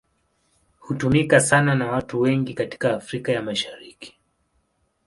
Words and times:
Hutumika 0.79 1.39
sana 1.41 1.75
na 1.75 1.91
watu 1.91 2.21
wengi 2.21 2.53
katika 2.53 2.95
Afrika 2.95 3.31
ya 3.31 3.41
Mashariki. 3.41 4.15